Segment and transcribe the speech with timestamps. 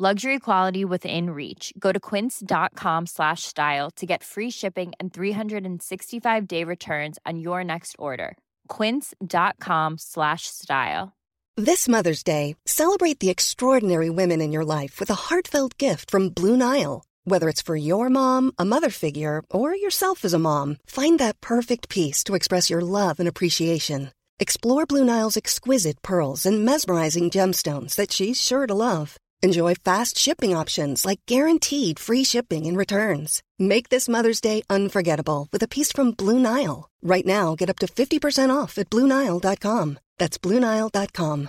[0.00, 1.72] Luxury quality within reach.
[1.76, 7.64] Go to quince.com slash style to get free shipping and 365 day returns on your
[7.64, 8.36] next order.
[8.68, 11.16] Quince.com slash style.
[11.56, 16.28] This Mother's Day, celebrate the extraordinary women in your life with a heartfelt gift from
[16.28, 17.04] Blue Nile.
[17.24, 21.40] Whether it's for your mom, a mother figure, or yourself as a mom, find that
[21.40, 24.12] perfect piece to express your love and appreciation.
[24.38, 29.18] Explore Blue Nile's exquisite pearls and mesmerizing gemstones that she's sure to love.
[29.40, 33.40] Enjoy fast shipping options like guaranteed free shipping and returns.
[33.58, 36.88] Make this Mother's Day unforgettable with a piece from Blue Nile.
[37.02, 39.98] Right now, get up to 50% off at BlueNile.com.
[40.18, 41.48] That's BlueNile.com.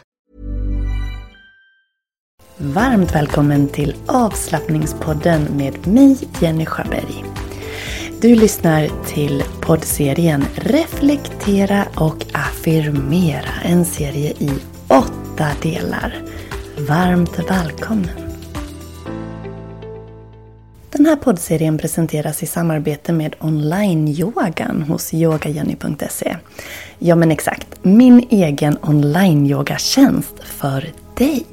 [2.57, 7.25] Varmt välkommen till avslappningspodden med mig, Jenny Sjöberg.
[8.21, 13.51] Du lyssnar till poddserien Reflektera och affirmera.
[13.63, 14.51] En serie i
[14.87, 16.28] åtta delar.
[16.89, 18.09] Varmt välkommen!
[20.89, 26.37] Den här poddserien presenteras i samarbete med online-yogan hos yogajenny.se.
[26.99, 31.45] Ja men exakt, min egen online-yogatjänst för dig.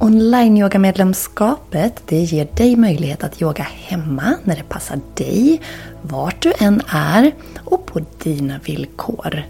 [0.00, 5.60] Online-yogamedlemskapet det ger dig möjlighet att yoga hemma när det passar dig,
[6.02, 7.32] vart du än är
[7.64, 9.42] och på dina villkor.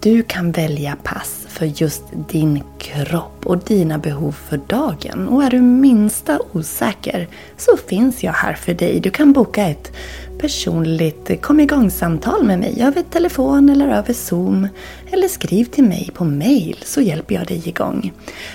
[0.00, 5.28] Du kan välja pass för just din kropp och dina behov för dagen.
[5.28, 9.00] Och är du minsta osäker så finns jag här för dig.
[9.00, 9.92] Du kan boka ett
[10.38, 14.68] personligt kom igång-samtal med mig över telefon eller över zoom.
[15.10, 18.12] Eller skriv till mig på mail så hjälper jag dig igång.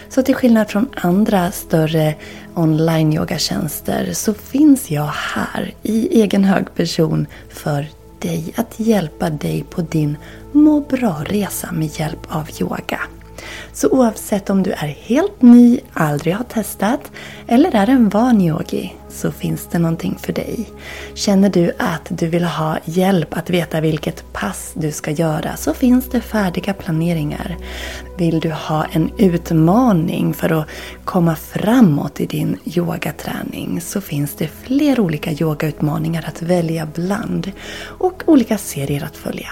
[0.09, 2.15] Så till skillnad från andra större
[2.55, 7.87] online-yogatjänster så finns jag här i egen hög person för
[8.19, 10.17] dig att hjälpa dig på din
[10.51, 12.99] må bra-resa med hjälp av yoga.
[13.73, 17.11] Så oavsett om du är helt ny, aldrig har testat
[17.47, 20.69] eller är en van yogi så finns det någonting för dig.
[21.13, 25.73] Känner du att du vill ha hjälp att veta vilket pass du ska göra så
[25.73, 27.57] finns det färdiga planeringar.
[28.17, 30.67] Vill du ha en utmaning för att
[31.05, 37.51] komma framåt i din yogaträning så finns det fler olika yogautmaningar att välja bland
[37.81, 39.49] och olika serier att följa.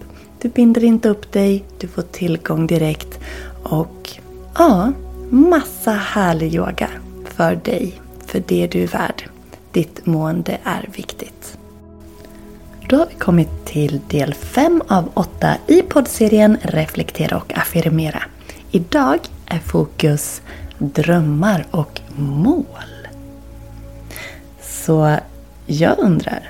[0.42, 3.20] Du binder inte upp dig, du får tillgång direkt
[3.64, 4.20] och
[4.58, 4.92] ja,
[5.30, 6.90] massa härlig yoga
[7.26, 9.30] för dig, för det du är värd.
[9.72, 11.41] Ditt mående är viktigt.
[12.92, 18.24] Då har vi kommit till del 5 av 8 i poddserien Reflektera och affirmera.
[18.72, 20.42] Idag är fokus
[20.78, 23.08] drömmar och mål.
[24.62, 25.18] Så
[25.66, 26.50] jag undrar,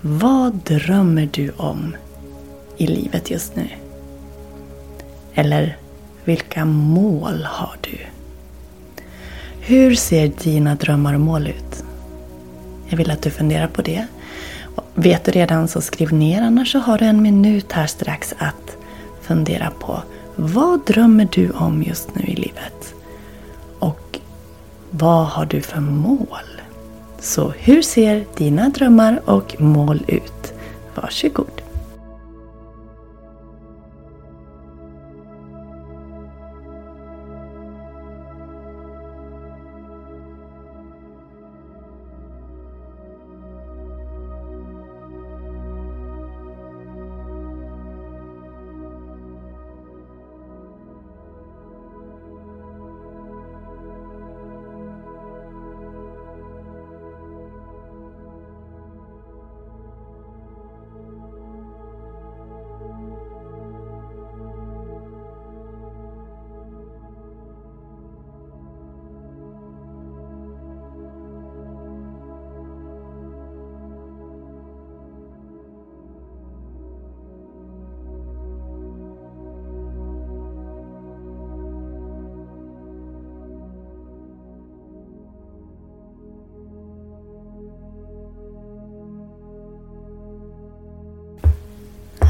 [0.00, 1.96] vad drömmer du om
[2.76, 3.68] i livet just nu?
[5.34, 5.76] Eller
[6.24, 7.98] vilka mål har du?
[9.60, 11.84] Hur ser dina drömmar och mål ut?
[12.88, 14.06] Jag vill att du funderar på det
[14.94, 18.76] Vet du redan så skriv ner, annars så har du en minut här strax att
[19.22, 20.02] fundera på.
[20.36, 22.94] Vad drömmer du om just nu i livet?
[23.78, 24.20] Och
[24.90, 26.60] vad har du för mål?
[27.20, 30.52] Så hur ser dina drömmar och mål ut?
[30.94, 31.57] Varsågod!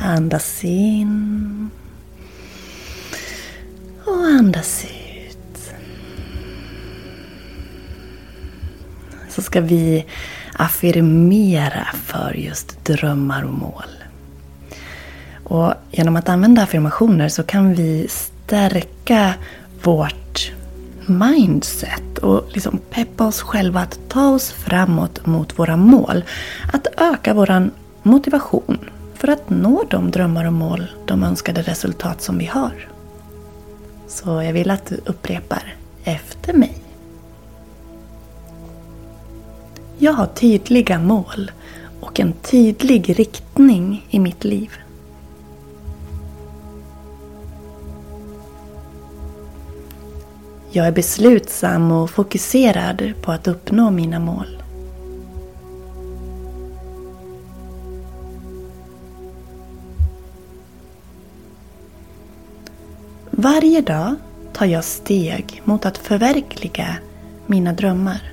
[0.08, 1.70] Andas in.
[4.04, 5.72] Och andas ut.
[9.28, 10.06] Så ska vi
[10.52, 14.04] affirmera för just drömmar och mål.
[15.44, 19.34] Och genom att använda affirmationer så kan vi stärka
[19.82, 20.52] vårt
[21.06, 26.24] mindset och liksom peppa oss själva att ta oss framåt mot våra mål.
[26.72, 27.70] Att öka vår
[28.02, 32.88] motivation för att nå de drömmar och mål, de önskade resultat som vi har.
[34.08, 35.74] Så jag vill att du upprepar
[36.04, 36.78] efter mig.
[39.98, 41.50] Jag har tydliga mål
[42.00, 44.70] och en tydlig riktning i mitt liv.
[50.70, 54.62] Jag är beslutsam och fokuserad på att uppnå mina mål.
[63.40, 64.14] Varje dag
[64.52, 66.96] tar jag steg mot att förverkliga
[67.46, 68.32] mina drömmar.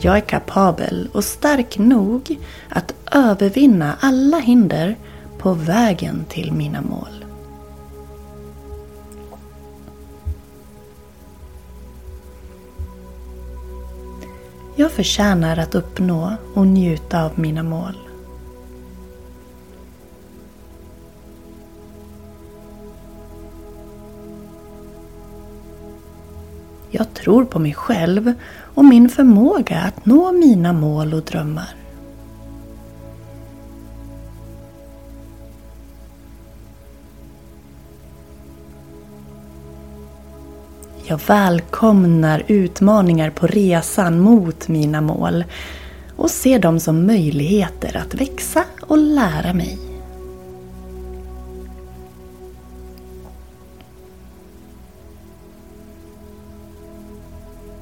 [0.00, 4.96] Jag är kapabel och stark nog att övervinna alla hinder
[5.38, 7.23] på vägen till mina mål.
[14.76, 17.94] Jag förtjänar att uppnå och njuta av mina mål.
[26.90, 28.32] Jag tror på mig själv
[28.74, 31.83] och min förmåga att nå mina mål och drömmar.
[41.06, 45.44] Jag välkomnar utmaningar på resan mot mina mål
[46.16, 49.78] och ser dem som möjligheter att växa och lära mig.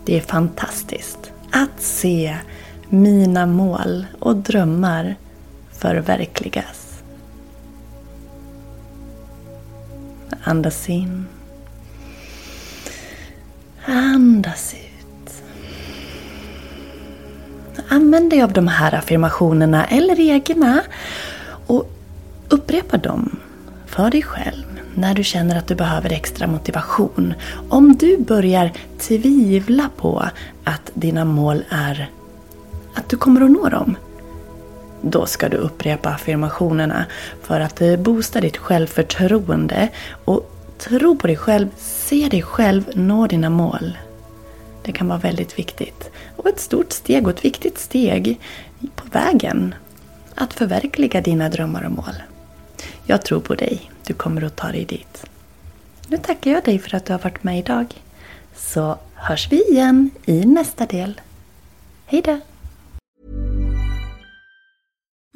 [0.04, 2.36] Det är fantastiskt att se
[2.88, 5.16] mina mål och drömmar
[5.70, 7.02] förverkligas.
[10.44, 11.26] Andas in.
[14.22, 15.42] Andas ut.
[17.88, 20.80] Använd dig av de här affirmationerna eller egna
[21.66, 21.90] och
[22.48, 23.36] upprepa dem
[23.86, 27.34] för dig själv när du känner att du behöver extra motivation.
[27.68, 30.24] Om du börjar tvivla på
[30.64, 32.10] att dina mål är
[32.94, 33.96] att du kommer att nå dem.
[35.00, 37.04] Då ska du upprepa affirmationerna
[37.42, 39.88] för att eh, boosta ditt självförtroende
[40.24, 43.96] och tro på dig själv, se dig själv nå dina mål.
[44.82, 46.10] Det kan vara väldigt viktigt.
[46.36, 48.40] Och ett stort steg och ett viktigt steg
[48.94, 49.74] på vägen
[50.34, 52.22] att förverkliga dina drömmar och mål.
[53.04, 53.90] Jag tror på dig.
[54.06, 55.26] Du kommer att ta dig dit.
[56.06, 57.86] Nu tackar jag dig för att du har varit med idag.
[58.56, 61.20] Så hörs vi igen i nästa del.
[62.06, 62.40] Hejdå!